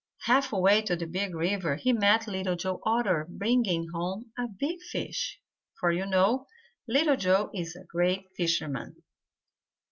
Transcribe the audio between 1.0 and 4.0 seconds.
Big River he met Little Joe Otter bringing